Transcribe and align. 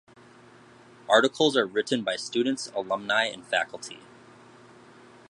Articles 1.07 1.55
are 1.55 1.67
written 1.67 2.03
by 2.03 2.15
students, 2.15 2.71
alumni 2.75 3.25
and 3.25 3.45
faculty. 3.45 3.99